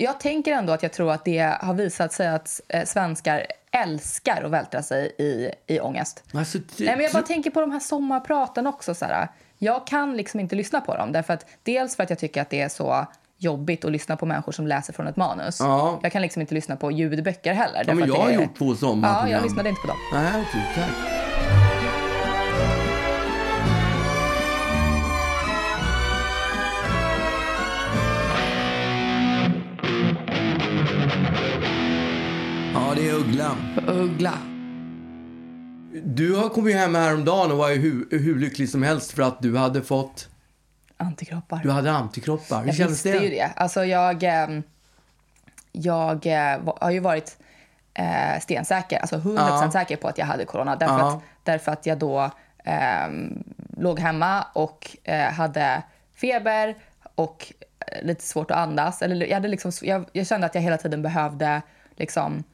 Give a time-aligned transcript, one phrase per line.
[0.00, 4.42] Jag tänker ändå att jag tror att det har visat sig att eh, svenskar älskar
[4.44, 6.22] att vältra sig i, i ångest.
[6.34, 8.94] Alltså, det- Nej, men jag bara tänker på de här sommarpraten också.
[8.94, 9.28] Så här.
[9.58, 11.12] Jag kan liksom inte lyssna på dem.
[11.12, 13.06] Därför att, dels för att jag tycker att det är så
[13.38, 15.60] jobbigt att lyssna på människor som läser från ett manus.
[15.60, 16.00] Ja.
[16.02, 17.84] Jag kan liksom inte lyssna på ljudböcker heller.
[17.86, 18.34] Ja, men jag har är...
[18.34, 19.30] gjort två Ja, sommarprogram.
[19.32, 19.96] jag lyssnade inte på dem.
[20.12, 21.17] Nej, okej, tack.
[33.36, 34.38] Är Uggla.
[36.04, 39.42] Du har kommit hem häromdagen och var ju hur, hur lycklig som helst för att
[39.42, 40.28] du hade fått...
[40.96, 41.60] Antikroppar.
[41.62, 42.60] Du hade antikroppar.
[42.60, 43.24] Hur Jag kändes visste det?
[43.24, 43.50] ju det.
[43.56, 44.62] Alltså jag, ehm,
[45.72, 47.36] jag eh, har ju varit
[47.94, 49.70] eh, stensäker, alltså 100% Ja.
[49.72, 50.76] säker på att jag hade corona.
[50.76, 51.08] Därför, Ja.
[51.16, 52.30] att, därför att jag då
[52.64, 53.44] ehm,
[53.76, 55.82] låg hemma och eh, hade
[56.14, 56.76] feber
[57.14, 59.02] och eh, lite svårt att andas.
[59.02, 61.62] Eller jag, hade liksom, jag, jag kände att jag hela tiden behövde
[61.96, 62.44] liksom,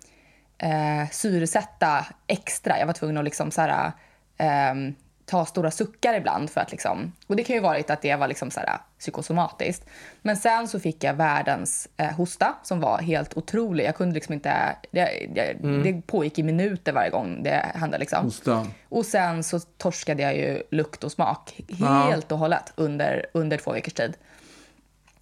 [0.59, 2.79] eh, syresätta extra.
[2.79, 3.93] Jag var tvungen att liksom så här,
[4.37, 4.95] ehm,
[5.27, 6.51] ta stora suckar ibland.
[6.51, 9.87] För att liksom, och det kan ju varit att det var liksom så här, psykosomatiskt.
[10.23, 13.85] Men sen så fick jag världens eh, hosta som var helt otrolig.
[13.85, 14.77] Jag kunde liksom inte...
[14.91, 17.99] Det, det, det pågick i minuter varje gång det hände.
[17.99, 18.25] Liksom.
[18.25, 18.67] Hosta.
[18.89, 21.87] Och sen så torskade jag ju lukt och smak Ja.
[21.87, 24.17] helt och hållet under, under två veckors tid.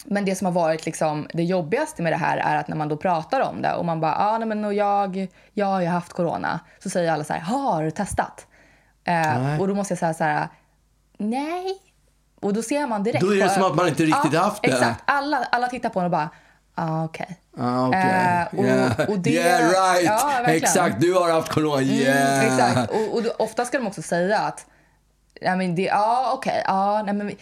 [0.05, 2.89] Men det som har varit liksom det jobbigaste med det här är att när man
[2.89, 5.87] då pratar om det och man bara, ah, nej, men och jag, jag har ju
[5.87, 6.61] haft corona.
[6.83, 8.47] Så säger alla så här, har du testat?
[9.05, 10.49] Eh, och då måste jag säga så här,
[11.19, 11.79] nej.
[12.41, 13.21] Och då ser man direkt.
[13.25, 14.69] Då är det som att man inte riktigt ja, haft det.
[14.69, 15.03] Exakt.
[15.05, 16.31] Alla, alla tittar på en och bara,
[16.75, 17.39] ah, okej.
[17.59, 18.01] Ah, okej.
[18.01, 19.11] Eh, och- yeah.
[19.11, 20.05] och det- yeah, right.
[20.05, 20.45] Ja.
[20.47, 21.83] Exakt, du har haft corona.
[21.83, 22.45] Yeah.
[22.45, 22.91] Mm, exakt.
[22.91, 24.67] Och, och ofta ska de också säga att
[25.41, 27.33] ja, men det, ja okej, ja, nej, men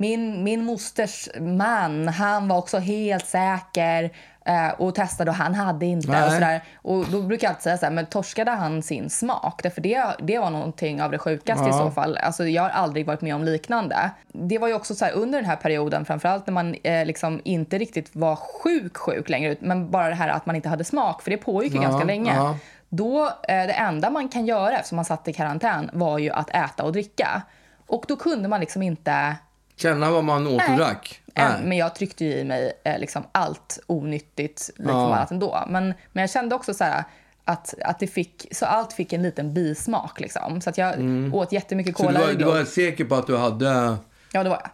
[0.00, 4.10] min, min mosters man, han var också helt säker
[4.44, 6.10] eh, och testade och han hade inte.
[6.10, 6.24] Nej.
[6.26, 6.60] Och, sådär.
[6.76, 9.60] och då brukar jag alltid säga så här, men torskade han sin smak?
[9.62, 12.16] Därför det, det var någonting av det sjukaste i så fall.
[12.16, 14.10] Alltså, jag har aldrig varit med om liknande.
[14.32, 17.40] Det var ju också så här, under den här perioden, framförallt när man eh, liksom
[17.44, 21.22] inte riktigt var sjuk sjuk längre men bara det här att man inte hade smak,
[21.22, 22.34] för det pågick ju Ja, ganska länge.
[22.34, 22.56] ja.
[22.88, 26.50] Då, eh, det enda man kan göra eftersom man satt i karantän var ju att
[26.50, 27.42] äta och dricka.
[27.86, 29.36] Och då kunde man liksom inte...
[29.78, 31.20] Känna vad man åt och drack.
[31.34, 31.60] Än, Nej.
[31.64, 35.06] men jag tryckte ju i mig eh, liksom allt onyttigt liksom Ja.
[35.16, 35.64] annat ändå.
[35.68, 37.04] Men, men jag kände också så här
[37.44, 40.20] att, att det fick, så allt fick en liten bismak.
[40.20, 40.60] Liksom.
[40.60, 40.94] Så att jag
[41.34, 42.12] åt jättemycket Mm.
[42.12, 43.96] Så cola du var, du var säker på att du hade
[44.32, 44.70] Ja, det var jag.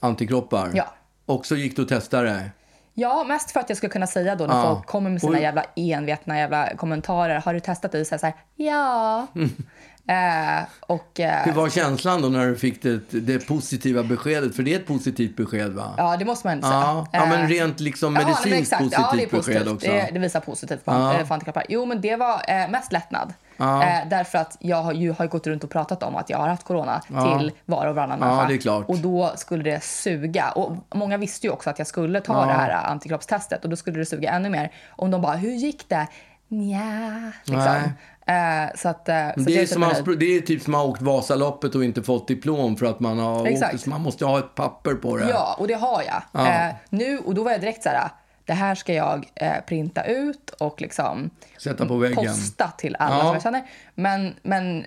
[0.00, 0.70] antikroppar?
[0.74, 0.94] Ja.
[1.26, 2.50] Och så gick du och testade?
[2.94, 4.62] Ja, mest för att jag skulle kunna säga då när Ja.
[4.74, 7.40] folk kommer med sina jävla envetna jävla kommentarer.
[7.40, 8.04] Har du testat det?
[8.04, 9.26] Så jag säger ja.
[10.10, 14.56] eh, och, eh, Hur var känslan då när du fick det, det positiva beskedet?
[14.56, 15.94] För det är ett positivt besked va?
[15.96, 16.80] Ja, det måste man ändå säga.
[16.80, 18.82] Ja, ja, men Eh, rent liksom ja, medicinskt men exakt.
[18.82, 19.74] positivt ja, det är besked positivt.
[19.74, 19.86] också.
[19.90, 21.18] Det, det visar positivt på, Ja.
[21.18, 21.26] ja.
[21.26, 21.64] för antikroppar.
[21.68, 23.32] Jo, men det var eh, mest lättnad.
[23.56, 24.02] Ja.
[24.10, 26.64] Därför att jag har ju har gått runt och pratat om att jag har haft
[26.64, 27.38] corona Ja.
[27.38, 28.72] till var och varannan Ja, människa.
[28.76, 30.50] Och då skulle det suga.
[30.50, 32.46] Och många visste ju också att jag skulle ta Ja.
[32.46, 34.72] det här antikroppstestet och då skulle det suga ännu mer.
[34.90, 36.06] Om de bara, hur gick det?
[36.48, 37.92] Nja, liksom.
[38.30, 40.18] Eh, så att, eh, så Det är, som typ att, nöjd.
[40.18, 43.18] det är typ som att ha åkt Vasaloppet och inte fått diplom för att man
[43.18, 43.74] har Exakt.
[43.74, 43.82] åkt.
[43.82, 45.28] Så man måste ha ett papper på det.
[45.30, 46.22] Ja, och det har jag.
[46.32, 46.48] Ja.
[46.68, 48.08] Eh, nu, och då var jag direkt så här,
[48.44, 52.16] det här ska jag eh, printa ut och liksom Sätta på väggen.
[52.16, 53.22] posta till alla Ja.
[53.22, 53.62] som jag känner.
[53.94, 54.84] Men, men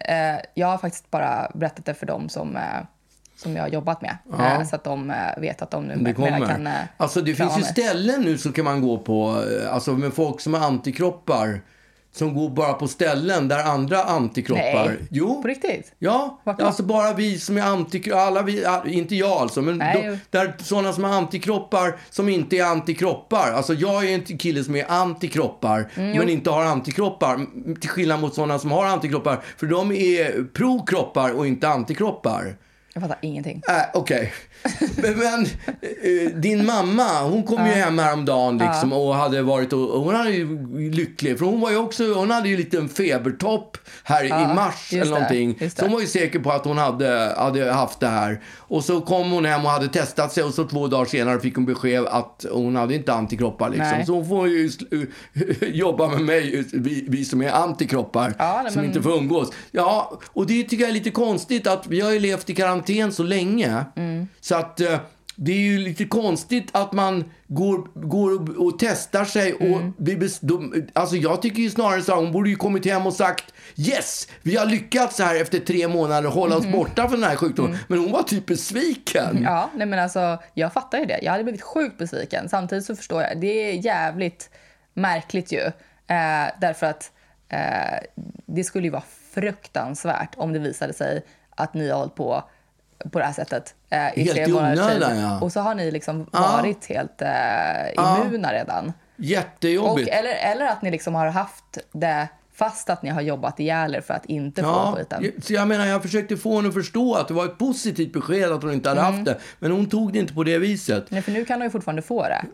[0.53, 2.57] jag har faktiskt bara berättat det för dem som,
[3.37, 4.17] som jag har jobbat med.
[4.37, 4.65] Ja.
[4.65, 8.37] Så att de vet att de nu Det kan alltså det finns ju ställen nu
[8.37, 11.61] som kan man gå på, alltså med folk som har antikroppar.
[12.15, 14.85] Som går bara på ställen där andra antikroppar...
[14.85, 14.97] Nej.
[15.11, 15.41] Jo.
[15.41, 15.91] På riktigt?
[15.99, 16.65] Ja, Vart då?
[16.65, 20.37] alltså bara vi som är antikroppar, alla vi, all- inte jag alltså, men Nej, då,
[20.39, 23.51] där sådana som har antikroppar som inte är antikroppar.
[23.51, 27.45] Alltså jag är en kille som är antikroppar, Mm, men inte har antikroppar.
[27.79, 32.55] Till skillnad mot sådana som har antikroppar, för de är pro-kroppar och inte antikroppar.
[32.93, 33.61] Jag fattar ingenting.
[33.69, 34.33] Äh, Okej.
[34.95, 39.79] Men, men eh, din mamma, hon kom ju hem häromdagen liksom, och hade varit och,
[40.03, 41.39] hon hade ju lycklig.
[41.39, 45.03] För hon var ju också, hon hade ju lite en febertopp här i mars eller
[45.03, 45.57] det, någonting.
[45.59, 45.93] just Så hon det.
[45.95, 48.41] var ju säker på att hon hade, hade haft det här.
[48.57, 51.55] Och så kom hon hem och hade testat sig och så två dagar senare fick
[51.55, 53.87] hon besked att hon hade inte antikroppar liksom.
[53.87, 54.05] Nej.
[54.05, 55.07] Så hon får ju sl-
[55.73, 59.49] jobba med mig, vi, vi som är antikroppar, Ja, nej, som men- inte får umgås.
[59.71, 63.11] Ja, och det tycker jag är lite konstigt att vi har ju levt i karantän
[63.11, 63.85] så länge.
[63.95, 64.27] Mm.
[64.41, 64.99] Så att eh,
[65.35, 69.93] det är ju lite konstigt att man går, går och, och testar sig och Mm.
[69.97, 73.13] blir de, Alltså jag tycker ju snarare så här, hon borde ju kommit hem och
[73.13, 77.35] sagt Yes, vi har lyckats här efter tre månader hålla oss borta från den här
[77.35, 77.77] sjukdomen.
[77.87, 79.29] Men hon var typ besviken.
[79.29, 79.43] Mm.
[79.43, 81.19] Ja, nej men alltså, jag fattar ju det.
[81.21, 82.49] Jag hade blivit sjukt besviken.
[82.49, 84.49] Samtidigt så förstår jag, det är jävligt
[84.93, 85.59] märkligt ju.
[86.07, 87.11] Eh, därför att
[87.49, 87.99] eh,
[88.45, 89.03] det skulle ju vara
[89.33, 92.43] fruktansvärt om det visade sig att ni har hållit på
[93.11, 94.55] på det här sättet eh, i Helt i tid.
[94.55, 95.39] onödan, ja.
[95.41, 96.39] Och så har ni liksom Ja.
[96.57, 98.87] varit helt eh, immuna redan.
[98.87, 100.09] Och, Jättejobbigt.
[100.09, 104.01] eller, eller att ni liksom har haft det fast att ni har jobbat ihjäl er
[104.01, 105.31] för att inte få Ja, skiten.
[105.41, 108.51] så jag menar, jag försökte få henne att förstå att det var ett positivt besked
[108.51, 109.13] att hon inte hade Mm.
[109.13, 109.37] haft det.
[109.59, 111.05] Men hon tog det inte på det viset.
[111.09, 112.45] Nej, för nu kan hon ju fortfarande få det.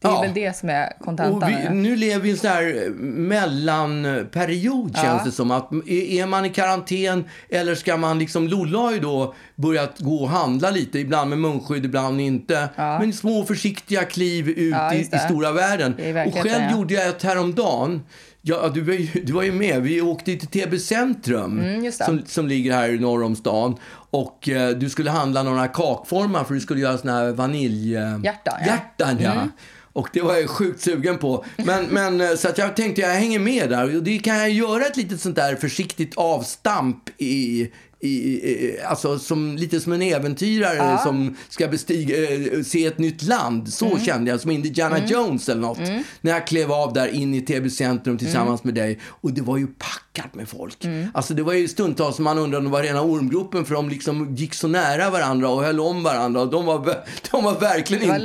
[0.00, 0.20] Det är Ja.
[0.22, 1.82] väl det som är kontentan.
[1.82, 1.96] nu.
[1.96, 5.50] lever vi i en sån här eh, mellanperiod känns det som.
[5.50, 5.90] att är,
[6.20, 10.28] är man i karantän eller ska man liksom, Lolla har ju då börjat gå och
[10.28, 12.68] handla lite, ibland med munskydd, ibland inte.
[12.76, 15.94] Men små försiktiga kliv ut Ja, i, i stora världen.
[16.26, 16.72] Och själv ja.
[16.72, 18.02] gjorde jag ett häromdagen.
[18.42, 19.82] Ja, du, var ju, du var ju med.
[19.82, 23.76] Vi åkte till TB Centrum Mm, som, som ligger här norr om stan.
[24.10, 27.96] Och eh, du skulle handla några kakformar för du skulle göra såna här vanilj...
[27.96, 29.32] eh, Hjärtan, ja.
[29.32, 29.50] Mm.
[29.98, 31.44] Och det var jag sjukt sugen på.
[31.56, 33.96] Men, men eh, så att jag tänkte jag hänger med där.
[33.96, 39.18] Och det kan jag göra ett litet sånt där försiktigt avstamp i, i, i alltså
[39.18, 43.72] som, lite som en äventyrare som ska bestiga, eh, se ett nytt land.
[43.72, 44.00] Så Mm.
[44.00, 45.78] kände jag, som Indiana Jones eller något.
[46.20, 48.74] När jag klev av där in i TB Centrum tillsammans Mm.
[48.74, 48.98] med dig.
[49.06, 50.84] Och det var ju packat med folk.
[51.14, 53.88] Alltså det var ju stundtals som man undrade om det var rena ormgropen för de
[53.88, 56.40] liksom gick så nära varandra och höll om varandra.
[56.40, 56.94] Och de var,
[57.30, 58.18] de var verkligen inte...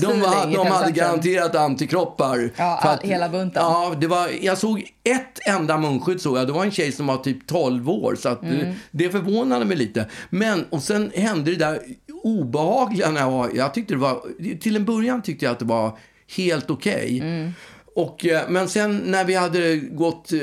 [0.00, 2.50] De, var, de hade garanterat antikroppar.
[2.56, 3.62] Ja, all- hela bunten.
[3.62, 6.46] Ja, det var, jag såg ett enda munskydd såg jag.
[6.46, 8.14] Det var en tjej som var typ 12 år.
[8.14, 8.74] Så att Mm.
[8.90, 10.06] det, förvånade mig lite.
[10.30, 11.80] Men, och sen hände det där
[12.22, 14.22] obehagliga när jag jag tyckte det var,
[14.60, 15.98] till en början tyckte jag att det var
[16.36, 17.18] helt okej.
[17.22, 17.52] Mm.
[17.98, 20.38] Och, eh, men sen när vi hade gått, eh,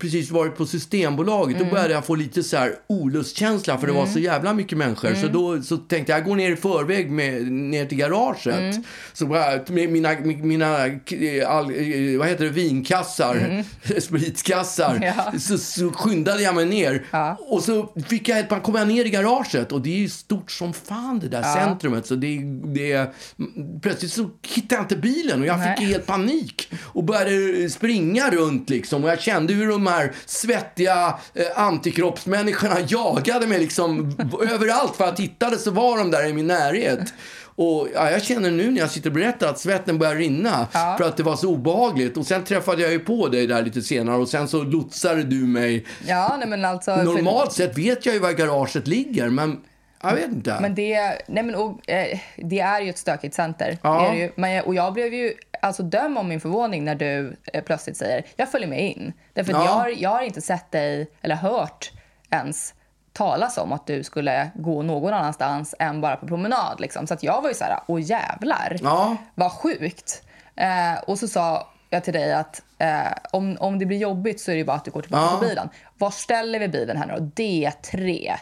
[0.00, 1.68] precis varit på Systembolaget, Mm.
[1.68, 5.08] då började jag få lite så här olustkänsla för det var så jävla mycket människor.
[5.08, 5.20] Mm.
[5.22, 8.46] Så då så tänkte jag, jag går ner i förväg med, ner till garaget.
[8.46, 8.82] Mm.
[9.12, 10.10] Så med mina,
[10.42, 11.64] mina eh, all,
[12.18, 13.64] vad heter det, vinkassar,
[14.00, 14.96] spritkassar.
[14.96, 15.12] Mm.
[15.16, 15.38] Ja.
[15.38, 17.04] Så, så skyndade jag mig ner.
[17.10, 17.36] Ja.
[17.40, 20.50] Och så fick jag, ett- kom jag ner i garaget och det är ju stort
[20.50, 22.06] som fan det där centrumet.
[22.06, 22.38] Så det,
[22.74, 23.12] det,
[23.82, 25.86] plötsligt så hittade jag inte bilen och jag fick Nej.
[25.92, 26.70] helt panik.
[26.98, 29.04] Och började springa runt liksom.
[29.04, 34.16] Och jag kände hur de här svettiga eh, antikroppsmänniskorna jagade mig liksom
[34.50, 34.96] överallt.
[34.96, 37.00] För att jag tittade så var de där i min närhet.
[37.44, 40.66] Och ja, jag känner nu när jag sitter och berättar att svetten börjar rinna.
[40.72, 42.16] För att det var så obehagligt.
[42.16, 44.16] Och sen träffade jag ju på dig där lite senare.
[44.16, 45.84] Och sen så lotsade du mig.
[46.06, 46.94] Ja, nej men alltså...
[46.96, 49.28] för- Normalt sett vet jag ju var garaget ligger.
[49.28, 49.60] Men
[50.02, 50.58] jag vet inte.
[50.60, 53.78] Men det, nej men, och, eh, det är ju ett stökigt center.
[53.82, 54.00] Ja.
[54.00, 54.32] Det är det ju.
[54.36, 58.24] Men, och jag blev ju, alltså döm om min förvåning när du eh, plötsligt säger
[58.36, 59.12] jag följer med in.
[59.32, 59.64] Därför Ja.
[59.64, 61.92] jag, har, jag har inte sett dig, eller hört
[62.30, 62.74] ens
[63.12, 66.80] talas om att du skulle gå någon annanstans än bara på promenad.
[66.80, 67.06] Liksom.
[67.06, 69.16] Så att jag var ju så här, åh jävlar, Ja.
[69.34, 70.22] vad sjukt.
[70.56, 74.50] Eh, och så sa jag till dig att eh, om, om det blir jobbigt så
[74.50, 75.38] är det bara att du går tillbaka Ja.
[75.38, 75.68] till bilen.
[75.98, 77.42] Var ställer vi bilen här nu då?
[77.42, 78.34] D3.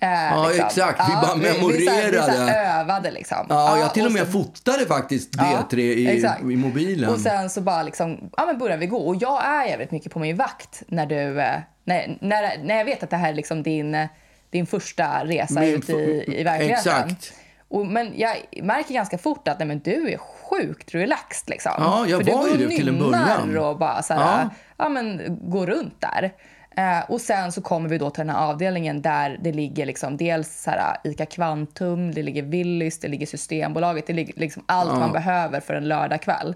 [0.00, 1.00] Eh, Ja, exakt.
[1.08, 2.32] Vi bara Vi, vi, vi memorerade.
[2.50, 3.46] här övade liksom.
[3.48, 7.10] Ja, jag till och och med så- fotade faktiskt Ja, D3 i, i mobilen.
[7.10, 8.98] Och sen så bara liksom, ja men börjar vi gå.
[8.98, 12.84] Och jag är jävligt mycket på min vakt när du, eh, när, när, när jag
[12.84, 14.08] vet att det här är liksom din,
[14.50, 16.74] din första resa Min ut i, i verkligheten.
[17.08, 17.32] exakt.
[17.68, 21.50] Och, men jag märker ganska fort att nej, men du är sjukt relaxed.
[21.50, 21.72] Liksom.
[21.78, 23.58] Ja, jag För du var ju går det till en början.
[23.58, 24.50] och bara så här, Ja.
[24.76, 24.88] ja.
[24.88, 25.20] men,
[25.50, 26.32] går runt där.
[26.76, 30.16] Eh, och sen så kommer vi då till den här avdelningen där det ligger liksom
[30.16, 34.98] dels så här, ICA Kvantum, det ligger Willys, det ligger Systembolaget, det ligger liksom allt
[34.98, 36.54] man behöver för en lördagkväll.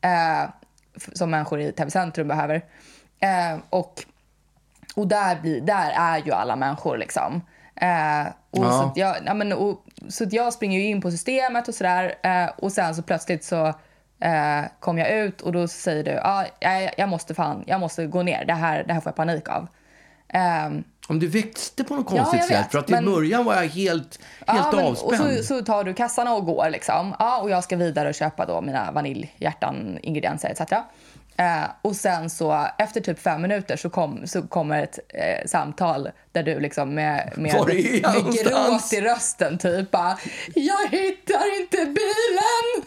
[0.00, 0.50] Eh,
[1.12, 2.54] som människor i Täby centrum behöver.
[3.20, 4.04] Eh, och
[4.96, 6.96] och där, blir, där är ju alla människor.
[6.98, 7.42] liksom.
[7.76, 8.70] Eh, och Ja.
[8.72, 12.14] så, jag, ja, men, och, så jag springer ju in på systemet och sådär.
[12.22, 13.74] Eh, och sen så plötsligt så
[14.22, 18.06] eh, kom jag ut och då säger du ah, jag, jag måste fan, jag måste
[18.06, 18.44] gå ner.
[18.44, 19.66] Det här, det här får jag panik av.
[20.28, 22.50] Ehm, Om du växte på något Ja, konstigt sätt.
[22.64, 25.12] vet, för att i men- början var jag helt, Ja, helt men- avspänd.
[25.22, 26.70] Och så, så tar du kassarna och går.
[26.70, 27.14] Liksom.
[27.18, 30.72] Ja, och jag ska vidare och köpa då mina vaniljhjärtan, ingredienser etc.
[31.36, 36.10] Eh, och sen så efter typ fem minuter så, kom, så kommer ett eh, samtal
[36.32, 37.74] där du liksom med, med, med
[38.44, 40.18] gråt i rösten typ bara,
[40.54, 42.84] Jag hittar inte bilen!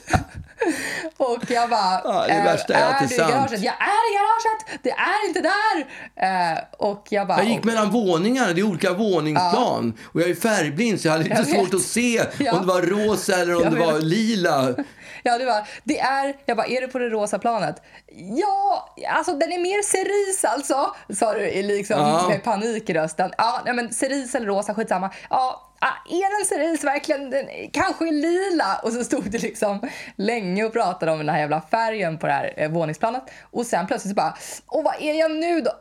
[1.31, 3.61] Och jag bara, Ja, det är värsta är det är du i sant." garaget?
[3.61, 4.79] Jag är i garaget!
[4.83, 5.85] Det är inte där!
[6.53, 9.93] Eh, och jag bara, Jag gick mellan våningarna, det är olika våningsplan.
[10.13, 11.73] Och jag är färgblind så jag hade lite Jag svårt vet.
[11.75, 12.53] att se Ja.
[12.53, 14.03] om det var rosa eller om Jag det var vet.
[14.03, 14.73] lila.
[15.29, 17.81] Ja, det var, det är, jag bara, är du på det rosa planet?
[18.15, 22.27] Ja, alltså den är mer cerise alltså, sa du liksom, Ja.
[22.29, 23.31] med panik i rösten.
[23.37, 25.09] Ja, nej, men cerise eller rosa, skitsamma.
[25.29, 25.73] Ja,
[26.09, 27.29] är den cerise verkligen?
[27.29, 28.79] Den, kanske lila.
[28.83, 32.33] Och så stod det liksom länge och pratade om den här jävla färgen på det
[32.33, 33.23] här eh, våningsplanet.
[33.51, 35.71] Och sen plötsligt så bara, och vad är jag nu då?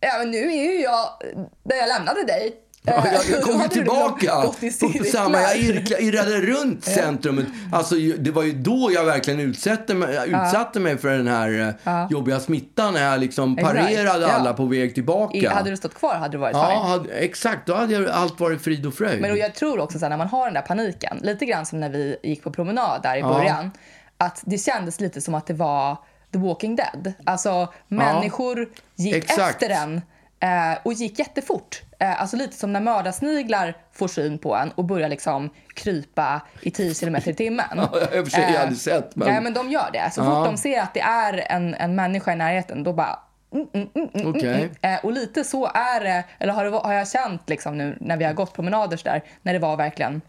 [0.00, 1.08] Ja, men nu är ju jag
[1.64, 2.56] där jag lämnade dig.
[2.86, 4.32] Ja, jag, jag Då kom ju du tillbaka.
[5.12, 7.46] samma, jag irkla, irrade runt centrumet.
[7.72, 12.06] Alltså, det var ju då jag verkligen utsatte mig, utsatte mig för den här eh,
[12.10, 12.94] jobbiga smittan.
[12.94, 14.32] När jag liksom parerade Ja.
[14.32, 15.36] alla på väg tillbaka.
[15.36, 17.66] I, hade du stått kvar hade det varit Ja, hade, exakt.
[17.66, 19.20] Då hade allt varit frid och fröjd.
[19.20, 21.80] Men jag tror också så här, när man har den där paniken, lite grann som
[21.80, 23.28] när vi gick på promenad där i Ja.
[23.28, 23.70] början,
[24.18, 25.96] att det kändes lite som att det var
[26.32, 27.12] The Walking Dead.
[27.24, 29.62] Alltså människor gick Exakt.
[29.62, 30.02] efter en
[30.40, 31.82] eh, och gick jättefort.
[31.98, 36.70] Eh, alltså lite som när mördarsniglar får syn på en och börjar liksom krypa i
[36.70, 37.66] 10 kilometer i timmen.
[37.76, 40.10] Ja, jag har för sig Eh, aldrig sett, men- Nej, men de gör det.
[40.12, 40.24] Så Ja.
[40.24, 43.18] fort de ser att det är en, en människa i närheten, då bara
[43.54, 44.70] mm, mm, mm, mm, mm, mm.
[44.82, 48.16] Eh, och lite så är det, eller har, det, har jag känt liksom nu när
[48.16, 50.20] vi har gått promenader där, när det var verkligen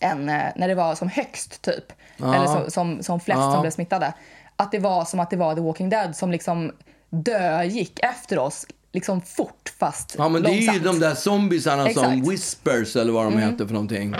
[0.00, 3.52] en, eh, när det var som högst typ, eller som, som, som flest Ja.
[3.52, 4.12] som blev smittade,
[4.56, 6.72] att det var som att det var The Walking Dead som liksom
[7.10, 12.28] dögick efter oss liksom fort fast Ja, men det är ju de där zombisarna som
[12.30, 14.14] whispers eller vad de heter för någonting.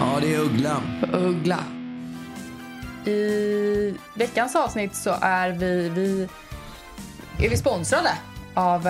[0.00, 0.82] Ja, det är Uggla.
[1.12, 1.58] Uggla.
[3.06, 6.28] I veckans avsnitt så är vi, vi,
[7.46, 8.10] är vi sponsrade
[8.54, 8.86] av,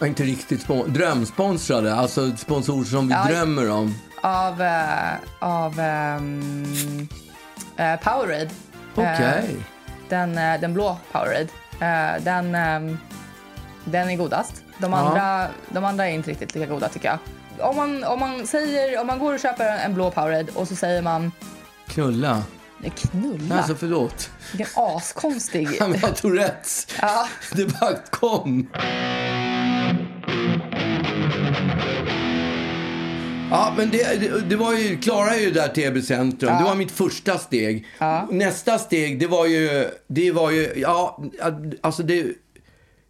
[0.00, 3.24] Ja, Inte riktigt spon- drömsponsrade, alltså sponsorer som vi Ja.
[3.28, 3.94] drömmer om.
[4.22, 7.08] av, eh, av ehm,
[7.76, 8.50] eh, Powerade.
[8.94, 9.56] Okej.
[9.58, 9.79] Eh,
[10.10, 11.48] den, eh, den blå Powerade.
[11.80, 12.98] Eh, den, ehm,
[13.84, 14.62] den är godast.
[14.78, 17.18] De andra, de andra är inte riktigt lika goda tycker jag.
[17.70, 20.76] Om man, om man, säger, om man går och köper en blå Powerade och så
[20.76, 21.32] säger man
[21.86, 22.42] Knulla.
[22.78, 23.56] "Nej, knulla.
[23.56, 24.30] Alltså förlåt.
[24.52, 25.68] Vilken askonstig...
[25.80, 26.86] Han har Tourettes.
[27.00, 27.28] Ja.
[27.52, 28.68] Det bara kom.
[33.50, 36.52] Ja, men det, det, det var ju, Klara är ju där TB Centrum.
[36.58, 37.86] Det var mitt första steg.
[38.30, 41.22] Nästa steg, det var ju, det var ju, ja,
[41.80, 42.26] alltså det,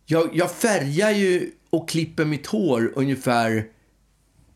[0.07, 3.65] jag, jag färgar ju och klipper mitt hår ungefär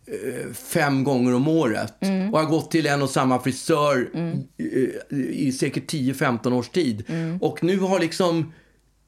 [0.07, 1.95] eh, fem gånger om året.
[2.33, 4.09] Och har gått till en och samma frisör
[4.59, 7.05] i, i säkert 10-15 års tid.
[7.41, 8.53] Och nu har liksom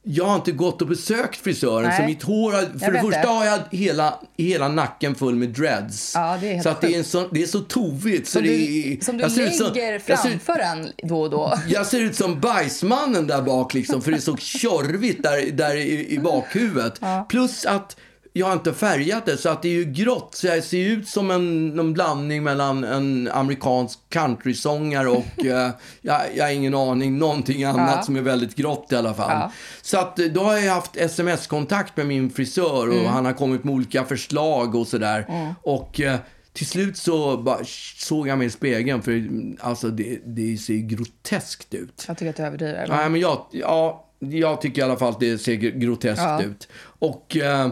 [0.08, 1.96] jag har inte gått och besökt frisören Nej.
[2.00, 3.26] så mitt hår har, för det första det.
[3.28, 6.12] har jag hela, hela nacken full med dreads.
[6.14, 7.08] Ja, det så att det är, en sjukt.
[7.10, 8.26] så, det är så tovigt.
[8.28, 11.58] Så Som du, är, som du som- lägger ut- framför en då och då.
[11.68, 15.76] jag ser ut som bajsmannen där bak liksom, för det är så tjorvigt där, där
[15.76, 17.00] i, i bakhuvudet.
[17.28, 17.96] Plus att
[18.38, 20.34] jag har inte färgat det, så att det är ju grått.
[20.34, 26.20] Så jag ser ut som en, någon blandning mellan en amerikansk countrysångare och, eh, jag,
[26.36, 28.02] jag har ingen aning, någonting annat Ja.
[28.02, 29.30] som är väldigt grått i alla fall.
[29.30, 29.52] Ja.
[29.82, 33.06] Så att eh, då har jag haft sms-kontakt med min frisör och Mm.
[33.06, 35.54] han har kommit med olika förslag och sådär.
[35.62, 36.16] Och eh,
[36.52, 37.58] till slut så bara
[37.96, 42.04] såg jag mig i spegeln, för mm, alltså det, det ser ju groteskt ut.
[42.08, 42.86] Jag tycker att du överdriver.
[42.88, 46.42] Nej, men jag, ja, jag tycker i alla fall att det ser groteskt Ja.
[46.42, 46.68] ut.
[46.98, 47.70] Och eh,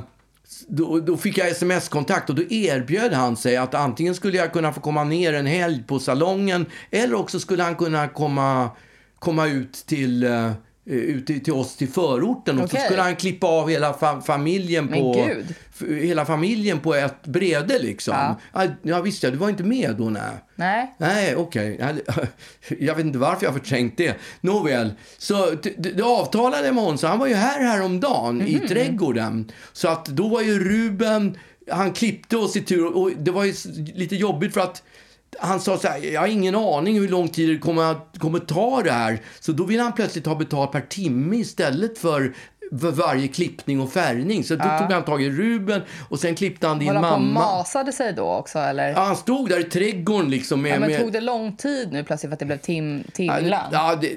[0.68, 4.72] då, då fick jag sms-kontakt och då erbjöd han sig att antingen skulle jag kunna
[4.72, 8.70] få komma ner en helg på salongen eller också skulle han kunna komma,
[9.18, 10.52] komma ut till eh,
[10.86, 12.86] ut till oss till förorten och så Okej.
[12.86, 15.54] skulle han klippa av hela fa- familjen Men på gud.
[16.02, 18.14] hela familjen på ett brede liksom.
[18.16, 18.40] Ja.
[18.64, 20.22] Ja, ja visst ja, du var inte med då nej.
[20.56, 20.94] Nej.
[20.98, 21.76] Nej, okej.
[21.80, 22.00] Jag-
[22.80, 24.14] Jag vet inte varför jag har förträngt det.
[24.40, 28.68] Nåväl, så det, avtalade med honom, så han var ju här häromdagen i Mhm.
[28.68, 29.52] trädgården.
[29.72, 31.38] Så att då var ju Ruben,
[31.70, 33.54] han klippte oss i tur och det var ju
[33.94, 34.82] lite jobbigt för att
[35.38, 38.38] han sa så här, jag har ingen aning hur lång tid det kommer, att, kommer
[38.38, 39.18] ta det här.
[39.40, 42.34] Så då vill han plötsligt ha betalt per timme istället för
[42.80, 44.44] för varje klippning och färgning.
[44.44, 47.08] Så då tog han tag i Ruben och sen klippte han din Var han på
[47.14, 47.40] och mamma.
[47.56, 48.88] masade sig då också eller?
[48.88, 50.74] Ja, han stod där i trädgården liksom med...
[50.74, 53.58] Ja, men tog det lång tid nu plötsligt för att det blev tim, Ja, det-
[53.72, 54.08] ja, det,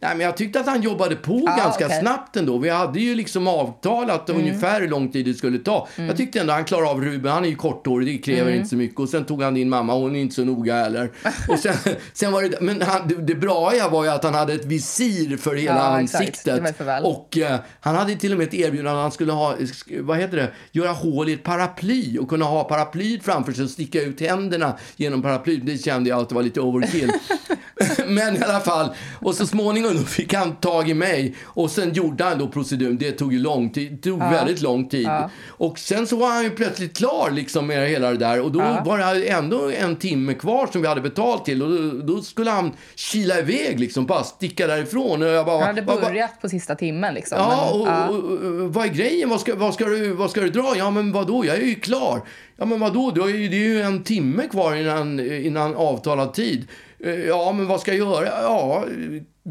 [0.00, 1.84] nej, men jag tyckte att han jobbade på Ja, ganska.
[1.86, 2.00] Mm.
[2.00, 2.58] snabbt ändå.
[2.58, 5.88] Vi hade ju liksom avtalat ungefär hur lång tid det skulle ta.
[5.96, 7.32] Jag tyckte ändå han klarade av Ruben.
[7.32, 8.54] Han är ju korthårig, det kräver Mm.
[8.56, 8.98] inte så mycket.
[9.00, 11.10] Och sen tog han din mamma, hon är inte så noga heller.
[11.48, 11.74] Och sen,
[12.12, 15.36] sen var det, men han, det, det bra var ju att han hade ett visir
[15.36, 16.64] för hela Ja, ansiktet.
[16.64, 17.06] Det för.
[17.06, 19.54] Och eh, han hade till och med ett erbjudande han skulle ha,
[20.00, 23.70] vad heter det, göra hål i ett paraply och kunna ha paraplyet framför sig och
[23.70, 25.66] sticka ut händerna genom paraplyet.
[25.66, 27.12] Det kände jag alltid var lite overkill.
[28.06, 28.88] Men i alla fall,
[29.20, 32.98] och så småningom då fick han tag i mig och sen gjorde han då proceduren.
[32.98, 35.08] Det tog ju lång tid, det tog väldigt lång tid.
[35.46, 38.58] Och sen så var han ju plötsligt klar liksom med hela det där och då
[38.84, 42.50] var det ändå en timme kvar som vi hade betalt till och då, då skulle
[42.50, 45.22] han kila iväg liksom, bara sticka därifrån.
[45.22, 47.38] Och jag bara, Han hade börjat på sista timmen liksom.
[47.38, 48.08] Ja, men, och, ja.
[48.08, 49.28] och, och, vad är grejen?
[49.28, 50.74] Vad ska, vad, ska du, vad ska du dra?
[50.76, 51.44] Ja, men vadå?
[51.44, 52.22] Jag är ju klar.
[52.56, 53.10] Ja, men vadå?
[53.10, 56.68] Du har ju, det är ju en timme kvar innan, innan avtalad tid.
[57.04, 58.26] Eh, Ja, men vad ska jag göra?
[58.42, 58.84] Ja,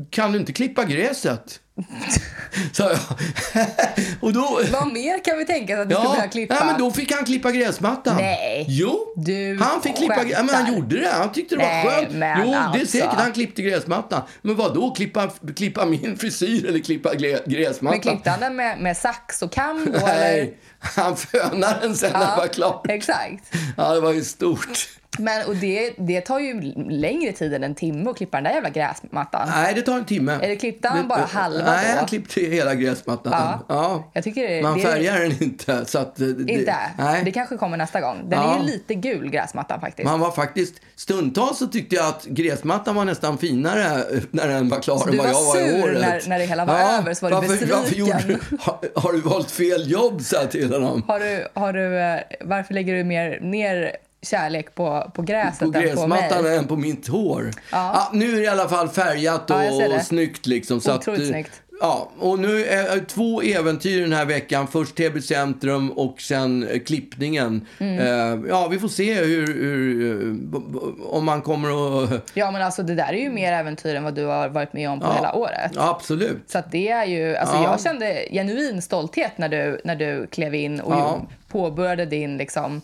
[0.09, 1.59] kan du inte klippa gräset?
[2.73, 2.99] Sa jag.
[4.21, 4.59] och då...
[4.71, 6.55] Vad mer kan vi tänka oss att du skulle Ja, vilja klippa?
[6.59, 8.15] ja, men då fick han klippa gräsmattan.
[8.15, 8.65] Nej.
[8.69, 10.31] Jo, Du han fick klippa skämtar.
[10.31, 11.09] ja, men Han gjorde det.
[11.09, 12.11] Han tyckte det Nej, var skönt.
[12.11, 12.87] men Jo, det är alltså.
[12.97, 13.13] säkert.
[13.13, 14.21] Han klippte gräsmattan.
[14.41, 17.95] Men vad då klippa, klippa min frisyr eller klippa grä- gräsmattan?
[17.95, 20.05] Men klippte han den med, med sax och kam då eller?
[20.19, 22.85] Nej, han fönade den sen när det var klart.
[22.89, 23.53] exakt.
[23.77, 24.89] Ja, det var ju stort.
[25.19, 28.51] Men och det, det tar ju längre tid än en timme att klippa den där
[28.51, 29.49] jävla gräsmattan.
[29.51, 30.39] Nej, det tar en timme.
[30.41, 31.97] Eller klippte han bara halva Nej, då?
[31.97, 33.33] han klippte hela gräsmattan.
[33.33, 33.65] Ja.
[33.69, 34.09] Ja.
[34.13, 35.85] Jag tycker det- Man det- färgar den inte.
[35.85, 36.75] Så att, det, Inte?
[36.97, 37.21] Nej.
[37.25, 38.29] Det kanske kommer nästa gång.
[38.29, 38.55] Den Ja.
[38.55, 40.05] är ju lite gul gräsmattan faktiskt.
[40.09, 44.79] Man var faktiskt, stundtals så tyckte jag att gräsmattan var nästan finare när den var
[44.79, 46.01] klar Så än du vad jag var i året.
[46.01, 47.97] när- när det hela var över, så var du varför, varför besviken.
[48.07, 51.03] gjorde du, har, har du valt fel jobb, sa jag till honom.
[51.07, 53.91] Har du, har du, eh, varför lägger du mer, ner
[54.23, 56.57] kärlek på, på gräset På än på mig?
[56.57, 57.51] än på mitt hår.
[57.71, 57.91] Ja.
[57.93, 60.45] Ja, nu är det i alla fall färgat och, Ja, och snyggt.
[60.45, 61.51] Liksom, så Otroligt att, eh, snyggt.
[61.81, 64.67] Ja, och nu är det två äventyr den här veckan.
[64.67, 67.67] Först Täby centrum och sen eh, klippningen.
[67.79, 67.99] Mm.
[67.99, 72.31] Eh, ja, vi får se hur, hur, eh, om man kommer att...
[72.33, 74.89] Ja, men alltså det där är ju mer äventyr än vad du har varit med
[74.89, 75.71] om på hela året.
[75.75, 76.43] Ja, absolut.
[76.47, 77.63] Så det är ju, alltså Ja.
[77.63, 81.21] jag kände genuin stolthet när du, när du klev in och Ja.
[81.47, 82.81] påbörjade din liksom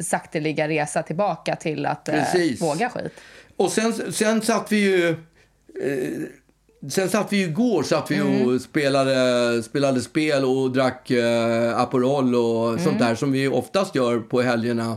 [0.00, 2.14] sakteliga resa tillbaka till att eh,
[2.60, 3.12] våga skit.
[3.56, 5.08] Och sen, sen satt vi ju...
[5.82, 8.48] Eh, sen satt vi ju igår satt vi Mm.
[8.54, 12.84] och spelade, spelade spel och drack eh, Aperol och Mm.
[12.84, 14.96] sånt där som vi oftast gör på helgerna.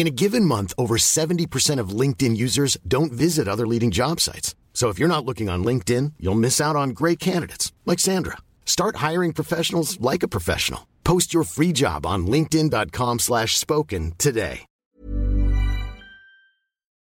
[0.00, 4.54] In a given month, over 70% of LinkedIn users don't visit other leading job sites.
[4.72, 8.38] So if you're not looking on LinkedIn, you'll miss out on great candidates like Sandra.
[8.64, 10.80] Start hiring professionals like a professional.
[11.04, 14.64] Post your free job on linkedin.com slash spoken today.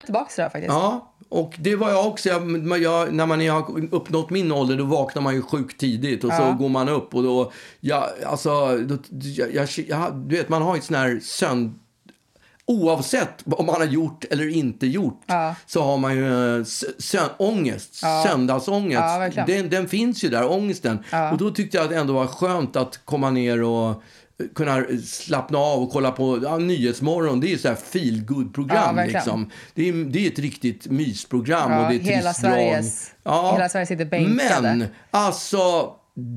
[0.05, 0.73] Tillbaka till det här faktiskt.
[0.73, 2.29] Ja, och det var jag också.
[2.29, 6.23] Jag, men jag, när man har uppnått min ålder, då vaknar man ju sjukt tidigt
[6.23, 10.49] och så går man upp och då, ja, alltså, då, jag, jag, jag, du vet,
[10.49, 11.79] man har ju sån här sömn
[12.67, 15.21] Oavsett vad man har gjort eller inte gjort
[15.67, 16.25] så har man ju
[16.57, 16.63] eh,
[16.99, 19.35] sö- ångest, söndagsångest.
[19.35, 20.99] Ja, den, den finns ju där, ångesten.
[21.31, 23.95] Och då tyckte jag att det ändå var skönt att komma ner och eh,
[24.55, 27.39] kunna slappna av och kolla på ja, Nyhetsmorgon.
[27.39, 29.19] Det är så här feel good Ja, program verkligen.
[29.23, 29.49] liksom.
[29.73, 31.71] Det är, det är ett riktigt mysprogram.
[31.71, 32.31] Ja, och det är hela.
[32.33, 33.11] Sveriges-
[33.53, 34.61] hela Sverige sitter bänkade.
[34.61, 35.91] Men alltså,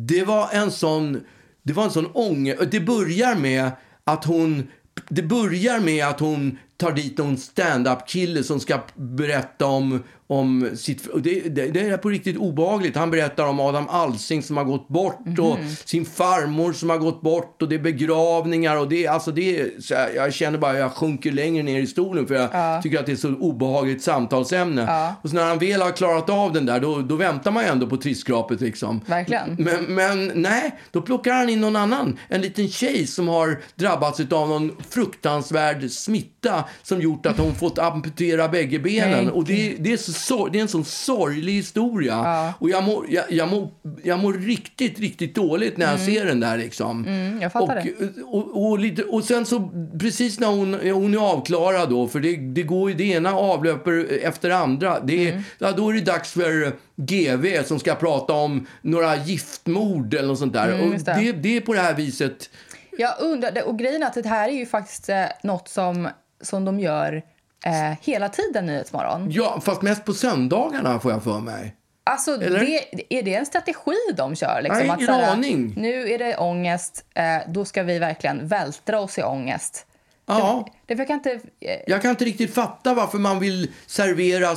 [0.07, 1.21] det var en sån,
[1.63, 2.63] det var en sån ångest.
[2.71, 3.71] Det börjar med
[4.05, 4.67] att hon,
[5.09, 10.71] det börjar med att hon tar dit någon stand-up kille som ska berätta om om
[10.77, 11.09] sitt...
[11.23, 12.97] Det, det, det är på riktigt obehagligt.
[12.97, 17.21] Han berättar om Adam Alsing som har gått bort och sin farmor som har gått
[17.21, 20.93] bort och det är begravningar och det, alltså det är, här, jag känner bara jag
[20.93, 25.13] sjunker längre ner i stolen för jag tycker att det är så obehagligt samtalsämne.
[25.23, 27.69] Och så när han väl har klarat av den där, då, då väntar man ju
[27.69, 29.01] ändå på trissskrapet liksom.
[29.07, 29.57] Verkligen.
[29.59, 32.19] Men, men nej, då plockar han in någon annan.
[32.29, 37.79] En liten tjej som har drabbats av någon fruktansvärd smitta som gjort att hon fått
[37.79, 39.25] amputera bägge benen.
[39.25, 39.33] Nej.
[39.33, 42.55] Och det, det, är så, sor- det är en sån sorglig historia.
[42.61, 43.69] Och jag mår, jag, jag, mår,
[44.05, 47.05] jag mår riktigt, riktigt dåligt när jag ser den där liksom.
[47.07, 47.87] Mm, jag fattar
[48.27, 52.21] och, och, och, lite, och sen så precis när hon, hon är avklarad då, för
[52.21, 55.01] det, det går ju det ena avlöper efter det andra.
[55.01, 55.43] Det, är- Mm.
[55.59, 60.39] ja, då är det dags för GV som ska prata om några giftmord eller något
[60.39, 60.73] sånt där.
[60.73, 61.15] och Mm, det.
[61.15, 62.51] det, det är på det här viset.
[62.99, 66.09] Jag undrar, det- och grejen är att det här är ju faktiskt eh, något som,
[66.41, 67.23] som de gör
[67.65, 69.31] eh, hela tiden, Nyhetsmorgon.
[69.31, 71.75] Ja, fast mest på söndagarna får jag för mig.
[72.05, 74.63] Alltså, det, är det en strategi de kör?
[74.63, 75.75] Liksom, Nej, att ingen så här, aning.
[75.77, 79.87] Nu är det ångest, eh, då ska vi verkligen vältra oss i ångest.
[80.27, 80.69] Ja.
[80.87, 81.33] Det, det jag kan inte...
[81.61, 84.57] Eh, Jag kan inte riktigt fatta varför man vill servera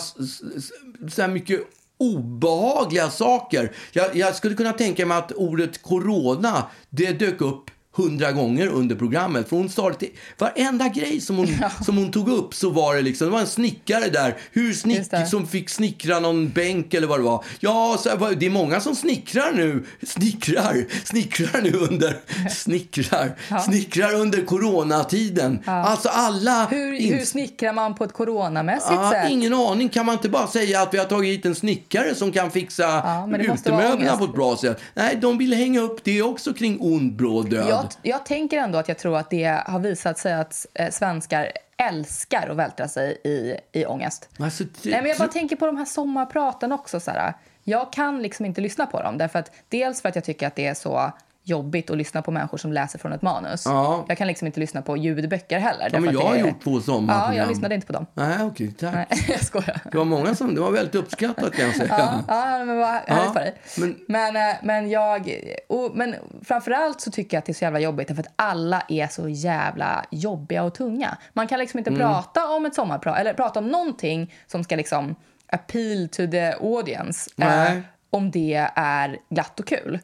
[1.09, 1.59] så här mycket
[1.97, 3.71] obehagliga saker.
[3.91, 8.95] Jag, jag skulle kunna tänka mig att ordet corona, det dök upp hundra gånger under
[8.95, 9.49] programmet.
[9.49, 11.47] För hon sa det till varenda grej som hon,
[11.85, 15.01] som hon tog upp så var det liksom, det var en snickare där, hur snick,
[15.29, 17.43] som fick snickra någon bänk eller vad det var.
[17.59, 22.17] Ja, så det är många som snickrar nu, snickrar, snickrar nu under,
[22.49, 25.59] snickrar, snickrar under coronatiden.
[25.65, 26.65] Alltså alla...
[26.65, 29.31] hur, hur snickrar man på ett coronamässigt Ja, sätt?
[29.31, 29.89] ingen aning.
[29.89, 32.83] Kan man inte bara säga att vi har tagit hit en snickare som kan fixa
[32.83, 34.79] Ja, utemöblerna på ett bra sätt?
[34.93, 37.80] Nej, de vill hänga upp det också kring ond, bråd död.
[37.83, 41.51] Jag, jag tänker ändå att jag tror att det har visat sig att eh, svenskar
[41.77, 44.29] älskar att vältra sig i, i ångest.
[44.39, 46.99] Alltså, det- Nej, men jag bara tänker på de här sommarpraten också.
[46.99, 47.33] Så här.
[47.63, 49.17] Jag kan liksom inte lyssna på dem.
[49.17, 51.11] Därför att, dels för att jag tycker att det är så
[51.43, 53.65] jobbigt att lyssna på människor som läser från ett manus.
[53.65, 54.05] Ja.
[54.07, 55.89] Jag kan liksom inte lyssna på ljudböcker heller.
[55.93, 56.39] Ja, men jag har är...
[56.39, 57.33] gjort två sommarprogram.
[57.35, 58.05] Ja, jag lyssnade inte på dem.
[58.13, 58.71] Nej, okej.
[58.71, 58.93] tack.
[58.93, 59.79] Nej, jag skojar.
[59.91, 60.55] Det var många som...
[60.55, 62.23] Det var väldigt uppskattat kan jag säga.
[62.27, 63.55] Ja, ja men vad härligt Ja, för dig.
[63.77, 65.31] men- Men, men, men jag...
[65.69, 68.83] Och, men framförallt så tycker jag att det är så jävla jobbigt för att alla
[68.87, 71.17] är så jävla jobbiga och tunga.
[71.33, 72.01] Man kan liksom inte Mm.
[72.01, 75.15] prata om ett sommarprat eller prata om någonting som ska liksom
[75.47, 77.77] appeal to the audience eh,
[78.09, 79.99] om det är glatt och kul.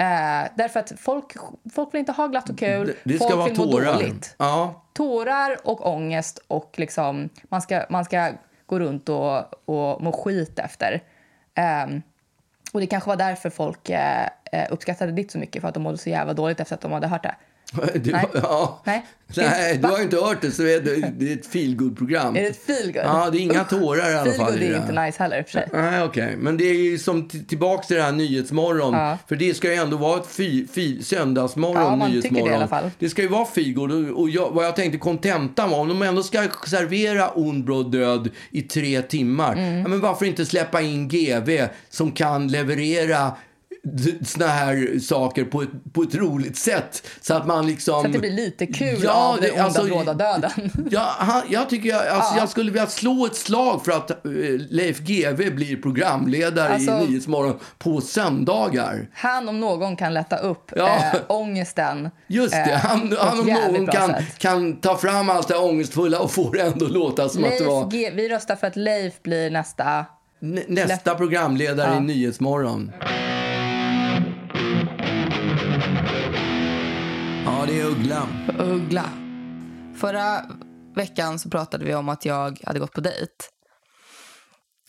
[0.00, 1.32] Eh, därför att folk,
[1.74, 2.94] folk vill inte ha glatt och kul.
[3.04, 3.92] Det, ska folk vara vill må tårar.
[3.92, 4.82] dåligt Ja.
[4.92, 8.32] tårar och ångest och liksom, man, ska, man ska
[8.66, 11.02] gå runt och, och må skit efter.
[11.54, 12.02] Ehm,
[12.72, 15.82] och det kanske var därför folk eh, eh, uppskattade ditt så mycket, för att de
[15.82, 17.34] mådde så jävla dåligt efter att de hade hört det.
[17.94, 18.26] Det Nej.
[18.34, 18.82] ja.
[18.84, 19.06] Nej.
[19.36, 22.36] Nej, du har inte hört det, så är det, det är ett feelgood-program.
[22.36, 23.02] Är det ett feelgood?
[23.04, 24.52] Ja, det är inga tårar i alla fall.
[24.52, 25.68] Feelgood är inte nice heller för sig.
[25.72, 26.36] Nej, okej.
[26.36, 28.94] Men det är ju som tillbaks till det här Nyhetsmorgon.
[28.94, 29.18] Ja.
[29.28, 32.48] För det ska ju ändå vara ett fi, fi, söndagsmorgon, Ja, man tycker Nyhetsmorgon.
[32.48, 32.90] det i alla fall.
[32.98, 33.92] Det ska ju vara feelgood.
[33.92, 37.92] Och, och jag, vad jag tänkte kontentan var, om de ändå ska servera ond, bråd
[37.92, 39.52] död i tre timmar.
[39.52, 39.78] Mm.
[39.78, 43.32] Ja, men varför inte släppa in GV som kan leverera
[44.26, 47.06] såna här saker på ett, på ett roligt sätt.
[47.20, 48.00] Så att man liksom...
[48.00, 50.50] Så att det blir lite kul Ja, av det- den onda alltså- bråda döden.
[50.90, 52.40] Ja, han, jag, tycker jag, alltså, Ja.
[52.40, 54.16] jag skulle vilja slå ett slag för att eh,
[54.70, 59.08] Leif GW blir programledare Alltså- i Nyhetsmorgon på söndagar.
[59.14, 60.88] Han om någon kan lätta upp Ja.
[60.96, 62.10] eh, ångesten.
[62.26, 64.38] Just det, eh, han, ett han om någon kan, sätt.
[64.38, 67.56] kan ta fram allt det här ångestfulla och få det ändå låta som att det
[67.58, 70.04] Leif var G, vi röstar för att Leif blir nästa...
[70.40, 72.92] nä- nästa programledare i Nyhetsmorgon.
[77.68, 78.28] Det är Uggla.
[78.58, 79.04] Uggla.
[80.00, 80.42] Förra
[80.96, 83.32] veckan så pratade vi om att jag hade gått på dejt.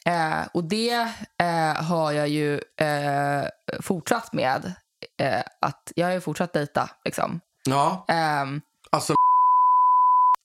[0.05, 1.07] Eh, och det
[1.39, 3.45] eh, har jag ju eh,
[3.81, 4.73] fortsatt med.
[5.19, 6.89] Eh, att jag har ju fortsatt dejta.
[7.05, 7.39] Liksom.
[7.69, 9.13] Ja, Ehm, alltså...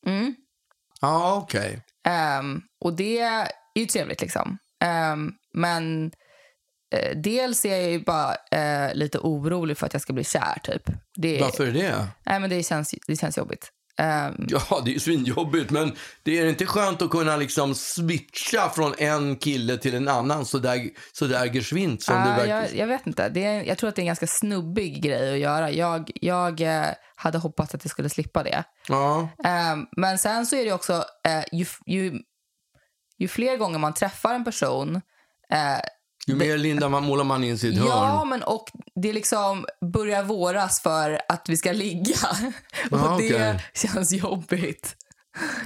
[0.07, 0.35] mm,
[1.01, 1.83] Ja, okej.
[2.05, 4.20] ehm, och det är ju trevligt.
[4.20, 4.59] liksom.
[4.81, 6.12] Ehm, men
[6.95, 10.59] eh, dels är jag ju bara eh, lite orolig för att jag ska bli kär.
[10.63, 10.83] typ.
[11.17, 12.07] Det, Varför är det?
[12.27, 13.71] Nej, men det, känns, det känns jobbigt.
[13.99, 18.71] Ehm, Ja, det är ju svinjobbigt, men det är inte skönt att kunna liksom switcha
[18.71, 22.47] från en kille till en annan så där, så där geschwint som Ja, du verkar...
[22.47, 23.29] jag, jag vet inte.
[23.29, 25.71] Det är, jag tror att det är en ganska snubbig grej att göra.
[25.71, 28.65] Jag, jag eh, hade hoppats att jag skulle slippa det.
[28.89, 29.29] Ja.
[29.45, 32.19] Ehm, men sen så är det också, eh, ju, ju,
[33.19, 35.01] ju fler gånger man träffar en person
[35.51, 35.79] eh,
[36.27, 38.29] Ju mer Linda man målar man in sitt Ja, hörn.
[38.29, 38.71] men och
[39.03, 42.15] det liksom börjar våras för att vi ska ligga.
[42.93, 43.59] Aha, och det okej.
[43.75, 44.97] känns jobbigt.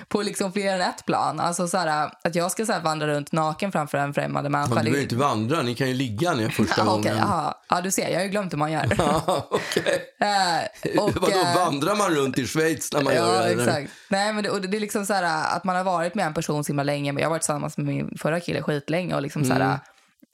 [0.08, 1.40] på liksom fler än ett plan.
[1.40, 4.74] Alltså så här, att jag ska så här vandra runt naken framför en främmande människa.
[4.74, 7.18] Ja, du behöver inte vandra, ni kan ju ligga ner första Ja, gången.
[7.18, 7.62] aha.
[7.68, 8.86] ja, du ser, jag har ju glömt hur man gör.
[8.98, 10.02] Ja, okej.
[10.20, 13.48] Eh, och, Vadå, eh, vandrar man runt i Schweiz när man gör Ja, det?
[13.52, 13.66] eller?
[13.68, 13.92] exakt.
[14.08, 16.34] Nej, men det, och det är liksom så här att man har varit med en
[16.34, 17.12] person så himla länge.
[17.12, 19.78] Men jag har varit tillsammans med min förra kille skitlänge och liksom så här, Mm.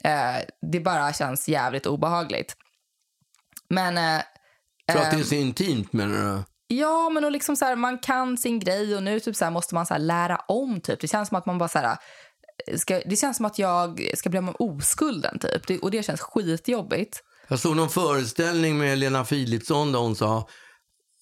[0.05, 0.37] Eh,
[0.73, 2.57] det bara känns jävligt obehagligt.
[3.69, 4.23] Men eh,
[4.93, 6.43] För att det är ehm, så intimt menar du?
[6.69, 9.53] ja, men och liksom så här, man kan sin grej och nu typ så här,
[9.53, 10.81] måste man så här, lära om.
[10.81, 11.01] Typ.
[11.01, 11.97] Det känns som att man bara så här,
[12.77, 15.67] ska, det känns som att jag ska bli med oskulden typ.
[15.67, 17.23] Det, och det känns skitjobbigt.
[17.49, 20.49] Jag såg någon föreställning med Lena Philipsson där hon sa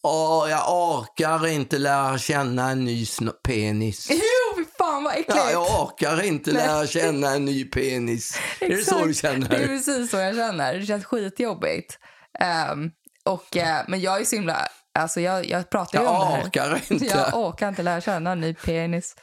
[0.04, 3.06] Åh, jag orkar inte lära känna en ny
[3.44, 4.08] penis.
[4.10, 4.61] Jo,
[5.02, 5.34] fan vad äckligt!
[5.36, 8.38] Ja, jag orkar inte lära känna en ny penis.
[8.60, 9.48] Är det så du känner?
[9.48, 10.74] Det är precis så jag känner.
[10.74, 11.98] Det känns skitjobbigt.
[12.40, 12.90] Ehm,
[13.24, 14.68] och, eh, men jag är så himla...
[14.94, 16.44] Alltså jag, jag pratar ju Jag om det här.
[16.46, 17.04] orkar inte.
[17.04, 19.16] Jag orkar inte lära känna en ny penis.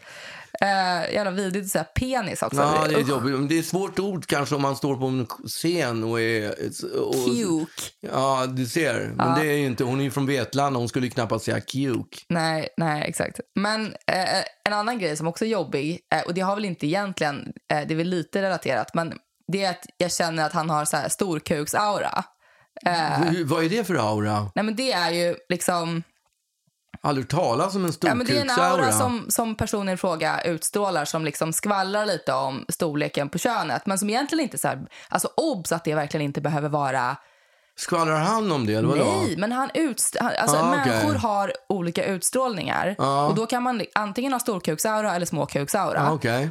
[0.63, 2.61] Uh, jävla vidrigt att säga penis också.
[2.61, 3.49] Ja, det är jobbigt.
[3.49, 6.49] Det är ett svårt ord kanske om man står på en scen och är...
[6.99, 7.81] Och, Puke.
[8.01, 9.11] Ja, du ser.
[9.15, 12.25] Men det är ju inte, hon är ju från Vetlanda, hon skulle knappast säga cuk.
[12.29, 13.39] Nej, nej, exakt.
[13.55, 16.87] Men eh, en annan grej som också är jobbig, eh, och det har väl inte
[16.87, 19.13] egentligen, eh, det är väl lite relaterat, men
[19.51, 22.23] det är att jag känner att han har så här storkuksaura.
[22.85, 24.51] Eh, Vad är det för aura?
[24.55, 26.03] nej, men det är ju liksom...
[27.01, 28.91] Aldrig talas om en Ja, men det är en aura storkuksaura.
[28.91, 33.85] som, som personen i fråga utstrålar som liksom skvallrar lite om storleken på könet.
[33.85, 37.17] Men som egentligen inte så här, alltså obs att det verkligen inte behöver vara
[37.75, 39.03] Skvallrar han om det eller vadå?
[39.03, 40.91] Nej, men han utst- han, alltså Ah, okej.
[40.91, 42.95] människor har olika utstrålningar.
[42.97, 43.27] Ja.
[43.27, 45.99] Och då kan man antingen ha storkuksaura eller småkuksaura.
[45.99, 46.49] Ja, Okej.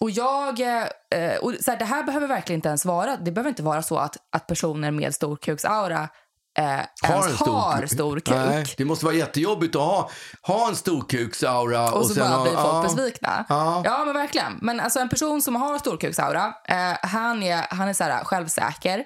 [0.00, 3.48] Och jag, eh, och så här, det här behöver verkligen inte ens vara, det behöver
[3.48, 6.08] inte vara så att, att personer med storkuksaura
[6.58, 8.34] eh, ens en stor har stor kuk.
[8.36, 10.10] Nej, det måste vara jättejobbigt att ha,
[10.42, 11.92] ha en storkuksaura.
[11.92, 12.82] Och så sen bara ha- blir folk ja.
[12.82, 13.44] besvikna.
[13.48, 13.82] Ja.
[13.84, 14.58] Ja, men verkligen.
[14.62, 19.04] Men alltså en person som har storkuksaura, eh, han är, han är så här självsäker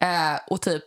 [0.00, 0.84] eh, och typ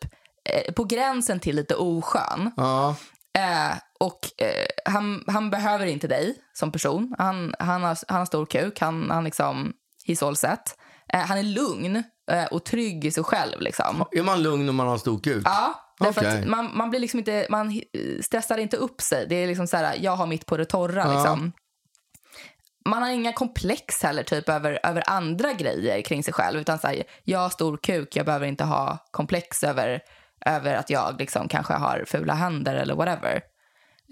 [0.49, 2.51] eh, på gränsen till lite oskön.
[2.57, 2.95] Ja.
[3.37, 7.15] Eh, och eh, han, han behöver inte dig som person.
[7.17, 9.73] Han, han, har, han har stor kuk, han, han liksom,
[10.07, 10.75] he's all set.
[11.13, 12.03] Eh, han är lugn
[12.51, 14.05] och trygg i sig själv liksom.
[14.11, 15.41] Är man lugn om man har stor kuk?
[15.45, 17.81] Ja, därför att man, man blir liksom inte, man
[18.21, 19.27] stressar inte upp sig.
[19.27, 21.51] Det är liksom så här, jag har mitt på det torra liksom.
[22.89, 26.59] Man har inga komplex heller typ över, över andra grejer kring sig själv.
[26.59, 30.01] Utan så här, jag har stor kuk, jag behöver inte ha komplex över,
[30.45, 33.41] över att jag liksom kanske har fula händer eller whatever.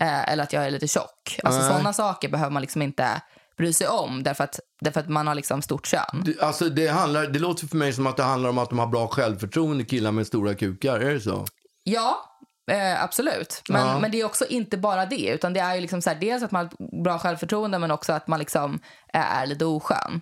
[0.02, 1.40] Eh, eller att jag är lite tjock.
[1.44, 3.22] Alltså sådana saker behöver man liksom inte
[3.58, 6.24] bry sig om därför att, därför att man har liksom stort kön.
[6.26, 8.80] Det, alltså det, handlar, det låter för mig som att det handlar om att de
[8.80, 11.00] har bra självförtroende, killar med stora kukar.
[11.00, 11.46] Är det så?
[11.92, 12.26] Ja,
[12.72, 13.62] eh, absolut.
[13.70, 14.00] Men, Ja.
[14.00, 15.30] men det är också inte bara det.
[15.30, 18.14] Utan det är ju liksom så här, dels att man har bra självförtroende men också
[18.14, 18.80] att man liksom
[19.14, 20.22] är lite oskön.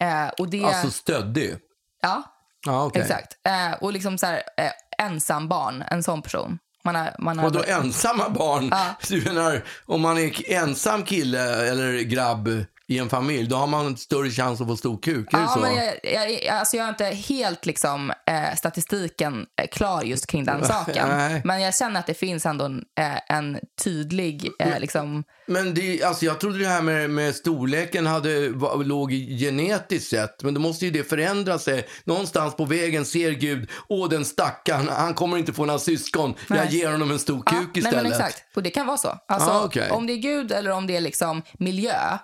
[0.00, 0.64] Eh, och det...
[0.64, 1.56] Alltså stöddig?
[2.02, 2.22] ja,
[2.66, 3.02] Ja, okej.
[3.02, 3.32] exakt.
[3.46, 4.70] Eh, och liksom så här, eh,
[5.06, 6.58] ensam barn, en sån person.
[6.84, 8.68] Man har, man har Och då ensamma barn?
[8.70, 8.84] Ja.
[9.08, 12.48] Du menar, om man är ensam kille eller grabb
[12.90, 15.28] i en familj, då har man större chans att få stor kuk?
[15.30, 15.60] Ja, så?
[15.60, 20.44] men jag, jag, alltså jag har inte helt liksom, eh, statistiken eh, klar just kring
[20.44, 21.08] den saken.
[21.08, 21.42] Nej.
[21.44, 24.48] Men jag känner att det finns ändå en, eh, en tydlig...
[24.58, 29.10] Eh, liksom, Men det, alltså jag trodde det här med, med storleken hade, var, låg
[29.12, 30.42] genetiskt sett.
[30.42, 31.88] Men då måste ju det förändra sig.
[32.04, 36.34] Någonstans på vägen ser Gud, åh den stackaren, han kommer inte få några syskon.
[36.48, 36.76] Jag Nej.
[36.76, 38.02] ger honom en stor Ja, kuk nej, istället.
[38.02, 38.42] men exakt.
[38.56, 39.18] Och det kan vara så.
[39.28, 39.90] Alltså, Ah, okej.
[39.90, 42.18] Om det är Gud eller om det är liksom miljö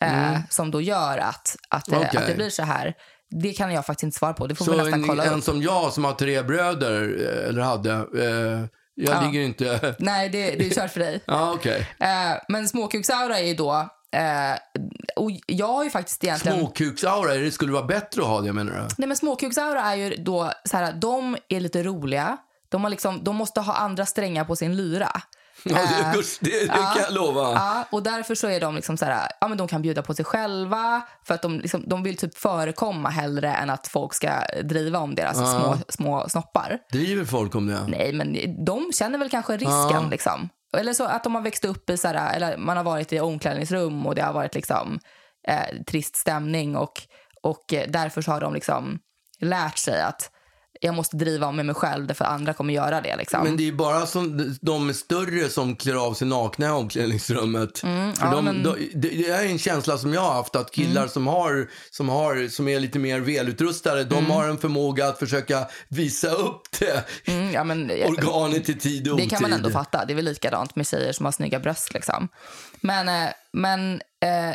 [0.00, 2.08] eh, som då gör att, att, det, Mm.
[2.08, 2.20] Okej.
[2.20, 2.94] att det blir så här.
[3.42, 4.46] Det kan jag faktiskt inte svara på.
[4.46, 5.44] Det får vi Så nästan en, kolla en upp.
[5.44, 9.20] som jag som har tre bröder, eh, eller hade, eh, jag Ja.
[9.20, 9.94] ligger inte...
[9.98, 11.20] Nej, det, det är kört för dig.
[11.26, 11.88] Ja, okej.
[11.98, 13.88] Eh, men småkuksaura är ju då...
[14.16, 14.58] Eh,
[15.16, 16.58] och jag har ju faktiskt egentligen...
[16.58, 18.88] Småkuksaura, det skulle vara bättre att ha det menar du?
[18.98, 22.36] Nej, men småkuksaura är ju då så här, de är lite roliga.
[22.68, 25.20] De, har liksom, de måste ha andra strängar på sin lyra.
[25.64, 25.78] Ja,
[26.12, 27.40] det, usch, det, det kan jag lova.
[27.40, 30.14] Ja, och därför så är de liksom så här, ja men de kan bjuda på
[30.14, 34.30] sig själva för att de, liksom, de vill typ förekomma hellre än att folk ska
[34.62, 36.78] driva om deras små, små snoppar.
[36.92, 37.86] Driver folk om det?
[37.88, 40.48] Nej, men de känner väl kanske risken liksom.
[40.76, 43.20] Eller så att de har växt upp i så här, eller man har varit i
[43.20, 44.98] omklädningsrum och det har varit liksom
[45.48, 47.02] eh, trist stämning och,
[47.42, 48.98] och eh, därför så har de liksom
[49.40, 50.30] lärt sig att
[50.82, 53.16] jag måste driva med mig själv därför andra kommer göra det.
[53.16, 53.44] Liksom.
[53.44, 57.82] Men det är bara som, de större som klär av sig nakna i omklädningsrummet.
[57.82, 60.70] Mm, ja, de, men- de, det, det är en känsla som jag har haft att
[60.72, 65.18] killar som, har, som, har, som är lite mer välutrustade, de har en förmåga att
[65.18, 69.30] försöka visa upp det Mm, ja, men, organet i tid och Det otid.
[69.30, 70.04] kan man ändå fatta.
[70.04, 71.94] Det är väl likadant med tjejer som har snygga bröst.
[71.94, 72.28] Liksom.
[72.80, 74.54] Men, eh, men eh,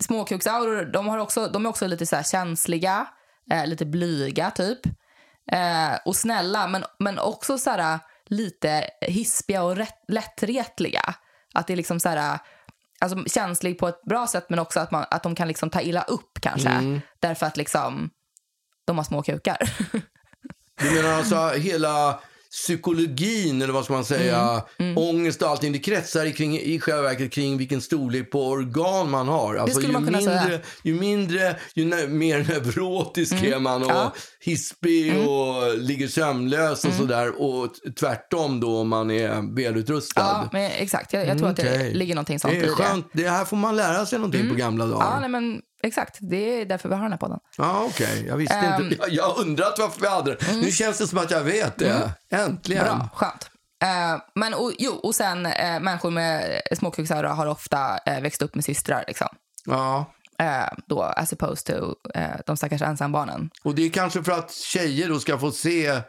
[0.00, 3.06] småkuksauror, de, har också, de är också lite så här känsliga,
[3.50, 4.78] eh, lite blyga typ.
[5.52, 11.14] Eh, och snälla, men, men också så här, lite hispiga och rätt, lättretliga.
[11.54, 12.38] Att det är liksom så här,
[13.00, 15.80] alltså, känslig på ett bra sätt men också att, man, att de kan liksom ta
[15.80, 17.00] illa upp kanske.
[17.20, 18.10] Därför att liksom,
[18.84, 19.58] de har små kukar.
[20.82, 22.20] Du menar alltså hela
[22.50, 27.02] psykologin, eller vad ska man säga, Mm, ångest och allting, det kretsar kring, i själva
[27.02, 29.54] verket kring vilken storlek på organ man har.
[29.56, 30.58] Alltså, ju, man mindre, säga.
[30.82, 34.00] ju mindre, ju ne- mer neurotisk är man och ja.
[34.00, 34.12] Mm.
[34.40, 37.42] hispig och ligger sömnlös och sådär.
[37.42, 37.68] Och
[38.00, 40.48] tvärtom då om man är välutrustad.
[40.52, 41.12] ja, exakt.
[41.12, 42.72] Jag, jag tror att det ligger någonting sånt det i är det.
[42.72, 43.06] skönt.
[43.12, 45.06] Det här får man lära sig någonting på gamla dagar.
[45.06, 46.18] Ja, nej, men exakt.
[46.20, 47.38] Det är därför vi har den här podden.
[47.56, 48.24] Ja, okej.
[48.28, 48.82] Jag visste Ehm.
[48.82, 48.96] inte.
[49.00, 50.56] Jag, jag har undrat varför vi hade det.
[50.56, 52.12] Nu känns det som att jag vet det.
[52.30, 52.86] Äntligen.
[52.86, 52.98] Mm.
[52.98, 53.50] Bra, skönt.
[53.84, 58.54] Eh, men och, jo, och sen eh, människor med småkuksaura har ofta eh, växt upp
[58.54, 59.04] med systrar.
[59.08, 59.28] Liksom.
[59.66, 60.12] Ja.
[60.38, 63.50] Eh, då, as opposed to eh, de stackars ensambarnen.
[63.64, 66.00] Och det är kanske för att tjejer då ska få se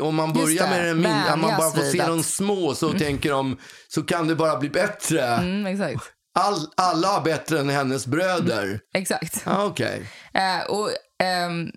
[0.00, 2.92] om man börjar med den min, att man bara får se att- de små så
[2.92, 5.22] tänker de så kan det bara bli bättre.
[5.24, 6.10] Mm, exakt.
[6.34, 8.80] All, alla har bättre än hennes bröder.
[8.94, 9.42] exakt.
[9.46, 10.06] Ja, Okej.
[10.34, 11.70] Eh, och ehm,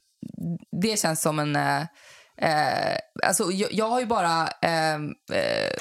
[0.81, 1.55] det känns som en...
[1.55, 1.81] Eh,
[2.37, 4.47] eh, alltså, jag, jag har ju bara...
[4.47, 5.71] ehm, eh,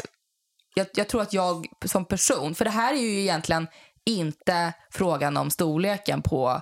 [0.74, 2.54] jag, jag tror att jag som person...
[2.54, 3.66] För det här är ju egentligen
[4.06, 6.60] inte frågan om storleken på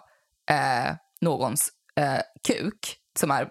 [0.51, 3.48] eh, någons eh, kuk som är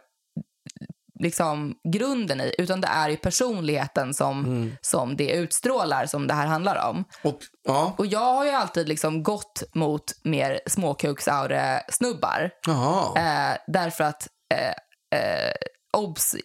[1.21, 6.47] liksom grunden i, utan det är ju personligheten som, som det utstrålar som det här
[6.47, 7.03] handlar om.
[7.23, 7.95] Och, ja.
[7.97, 12.51] Och jag har ju alltid liksom gått mot mer småkuksaure-snubbar.
[12.67, 13.17] Jaha.
[13.17, 15.53] Eh, därför att, eh, eh,
[15.97, 16.35] obs,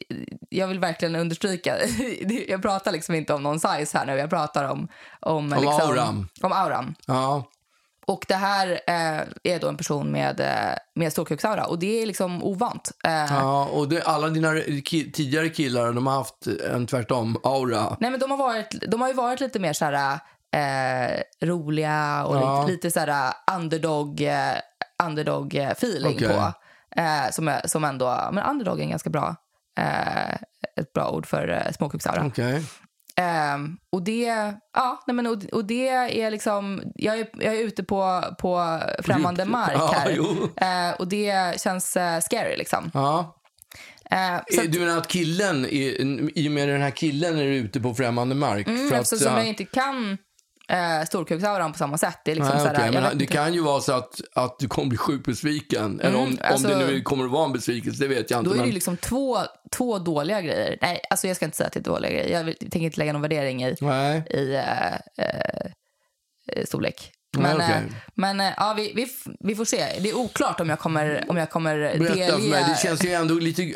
[0.49, 1.77] jag vill verkligen understryka,
[2.49, 4.89] jag pratar liksom inte om någon size här nu, jag pratar om...
[5.21, 6.29] Om, liksom, auran.
[6.43, 6.95] Om auran.
[7.07, 7.45] Ja.
[8.09, 12.07] Och det här eh, är då en person med, eh, med storkuksaura och det är
[12.07, 12.91] liksom ovant.
[13.05, 17.97] Eh, ja, och det, alla dina ki, tidigare killar de har haft en tvärtom-aura.
[18.01, 20.19] Nej men de har, varit, de har ju varit lite mer så här,
[20.57, 22.61] eh, roliga och Ja.
[22.61, 24.55] lite, lite så här underdog, eh,
[25.05, 26.29] underdog eh, feeling Okej.
[26.29, 26.53] på.
[27.31, 29.37] Som, är, som ändå, men underdog är en ganska bra,
[30.81, 32.27] ett bra ord för eh, småkuksaura.
[32.27, 32.63] Okej.
[33.21, 37.61] Ehm, och det, ja, nej men och, och det är liksom, jag är, jag är
[37.63, 40.15] ute på, på främmande mark Ja, här.
[40.17, 40.49] jo.
[40.57, 42.91] Eh, och det känns eh, scary liksom.
[42.95, 43.37] Ja.
[44.11, 47.57] Eh, att, Du menar att killen, är- i och med den här killen är du
[47.57, 48.67] ute på främmande mark?
[48.67, 50.19] mm, för att, eftersom ja, jag inte kan
[50.69, 52.19] eh, storkuksauran på samma sätt.
[52.25, 53.27] Det är liksom Nej, så här, okej, jag men det inte.
[53.35, 56.01] kan ju vara så att, att du kommer bli sjukt besviken.
[56.01, 58.49] Eller om, alltså- om det nu kommer att vara en besvikelse, det vet jag inte.
[58.51, 59.39] Då är det men- ju liksom två,
[59.73, 60.79] två dåliga grejer.
[60.83, 62.29] Nej, alltså jag ska inte säga att det är dåliga grejer.
[62.39, 64.23] Jag vill, tänker inte lägga någon värdering i, Nej.
[64.31, 64.95] i eh,
[65.27, 67.13] eh, storlek.
[67.39, 67.77] Nej, Men, okej.
[67.77, 69.07] eh, men eh, ja, vi, vi,
[69.41, 69.85] vi får se.
[70.01, 72.33] Det är oklart om jag kommer, om jag kommer Berätta delge...
[72.33, 73.75] för mig, det känns ju ändå lite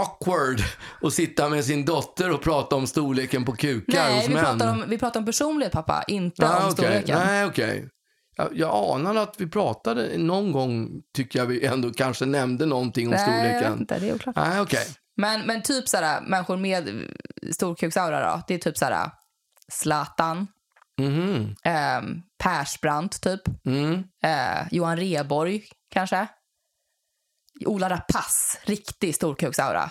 [0.00, 0.60] awkward
[1.02, 4.44] att sitta med sin dotter och prata om storleken på kukar Nej, hos vi män.
[4.44, 6.02] pratar, om, vi pratar om personlighet, pappa.
[6.08, 6.72] Inte Ah, om okej.
[6.72, 7.18] storleken.
[7.26, 7.88] Nej, okej.
[8.36, 13.06] Jag, jag anade att vi pratade någon gång, tycker jag vi ändå kanske nämnde någonting
[13.06, 13.78] om Nej, storleken.
[13.80, 13.98] inte.
[13.98, 14.36] Det är oklart.
[14.36, 14.86] Nej, okej.
[15.16, 17.04] Men, men typ såhär, människor med
[17.52, 18.42] storkuksaura då.
[18.48, 19.10] Det är typ såhär
[19.72, 20.46] Zlatan,
[20.98, 21.54] Mhm.
[21.64, 22.00] eh,
[22.42, 23.40] Persbrandt typ.
[23.66, 23.94] Mm.
[24.24, 26.26] Eh, Johan Reborg kanske.
[27.66, 29.90] Ola Rapace, riktig storkuksaura.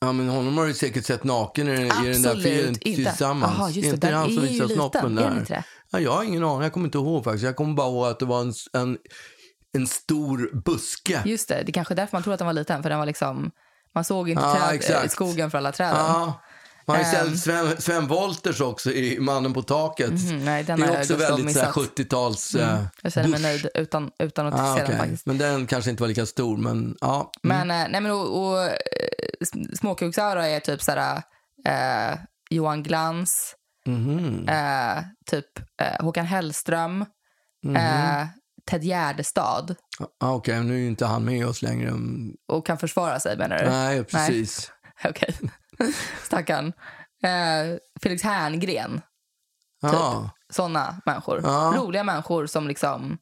[0.00, 3.54] Ja, men honom har du säkert sett naken i, i den där Absolut filmen tillsammans.
[3.58, 3.94] Jaha, just det.
[3.94, 5.64] inte Den han som visar snoppen där?
[5.90, 6.62] Ja, jag har ingen aning.
[6.62, 7.44] Jag kommer inte ihåg faktiskt.
[7.44, 8.98] Jag kommer bara ihåg att det var en, en,
[9.76, 11.22] en stor buske.
[11.24, 12.82] Just det, det är kanske är därför man tror att den var liten.
[12.82, 13.50] För den var liksom,
[13.94, 15.96] man såg inte Ja, träd, skogen för alla träden.
[15.96, 16.40] Ja.
[16.96, 17.30] Man har ju Ehm.
[17.30, 20.10] sett Sven, Sven Wolters också i Mannen på taket.
[20.10, 21.74] Mhm, nej, den det är också väldigt så här missat.
[21.98, 22.54] 70-tals...
[22.54, 22.68] Mm.
[22.68, 24.98] eh, Jag känner mig nöjd utan, utan att Ah, se den okej.
[24.98, 25.26] faktiskt.
[25.26, 27.30] Men den kanske inte var lika stor, men ja.
[27.42, 28.72] Men, eh, nej, men och, och, eh,
[29.44, 31.22] sm- småkuksaura är typ såhär
[31.66, 32.18] eh,
[32.50, 33.54] Johan Glans,
[33.86, 34.48] Mhm.
[34.48, 37.04] eh, typ eh, Håkan Hellström,
[37.76, 38.26] eh,
[38.70, 39.74] Ted Gärdestad
[40.20, 41.92] Ah, Okej, nu är ju inte han med oss längre.
[42.48, 43.70] och kan försvara sig menar du?
[43.70, 44.72] Nej, precis.
[45.04, 45.36] Okej.
[46.24, 46.66] Stackarn.
[47.24, 49.00] Eh, Felix Herngren,
[49.82, 50.30] Ja.
[50.52, 51.40] såna människor.
[51.44, 51.72] Ja.
[51.76, 53.18] Roliga människor som liksom...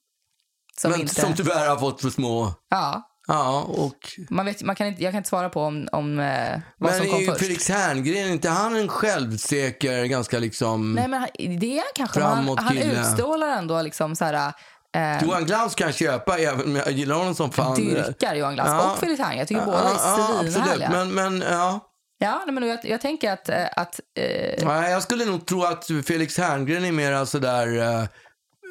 [0.80, 1.14] Som men inte...
[1.14, 2.52] som tyvärr har fått för små...
[2.70, 3.96] Ja, Ja, och...
[4.30, 7.00] Man vet, man kan inte, jag kan inte svara på om, om eh, vad Men
[7.00, 7.38] som kom först.
[7.40, 10.92] Felix Herngren, inte han en självsäker, ganska liksom...
[10.94, 12.20] Nej, men han- det är kanske.
[12.22, 14.52] Han, han utstrålar ändå liksom så här...
[14.96, 17.76] Eh, Johan Glans kan jag köpa, även jag gillar honom som fan.
[17.76, 18.92] dyrkar Johan Glans Ja.
[18.92, 19.38] och Felix Herngren.
[19.38, 19.94] Jag tycker Ja, båda ja, är
[20.34, 20.52] absolut.
[20.52, 20.90] svinhärliga.
[20.90, 21.80] Men, men ja.
[22.18, 23.48] Ja, men jag, jag tänker att...
[23.48, 27.66] eh, att eh, Nej, jag skulle nog tro att Felix Herngren är mer sådär...
[27.68, 28.04] Uh,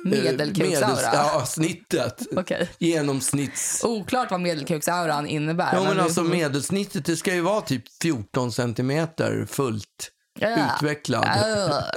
[0.03, 0.99] Medelkuksaura.
[1.13, 2.21] Ja, snittet.
[2.37, 2.69] Okej.
[2.79, 3.83] Genomsnitts...
[3.83, 5.69] Oklart vad medelkuksauran innebär.
[5.73, 10.57] Ja, men vi- alltså medelsnittet, det ska ju vara typ 14 centimeter fullt Ja.
[10.75, 11.27] utvecklad.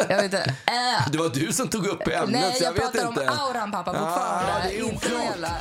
[0.08, 0.38] Jag vet inte.
[0.66, 1.10] Äh.
[1.12, 3.28] Det var du som tog upp ämnet, Nej, jag, jag pratar om inte.
[3.30, 4.52] auran, pappa, fortfarande.
[4.52, 5.60] Ja, det är Inte oklart.